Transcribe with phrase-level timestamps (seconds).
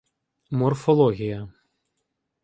[0.59, 1.41] Морфологія